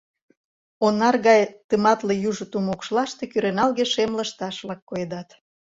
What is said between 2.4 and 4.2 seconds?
тумо укшлаште кӱреналге-шем